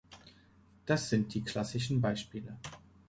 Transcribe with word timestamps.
Das 0.87 1.11
sind 1.11 1.31
die 1.35 1.43
klassischen 1.43 2.01
Beispiele. 2.01 2.57